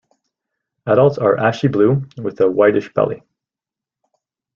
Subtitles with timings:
[0.87, 3.21] Adults are ashy blue, with a whitish belly.